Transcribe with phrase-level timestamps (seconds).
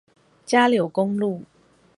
[0.47, 1.43] 嘉柳公路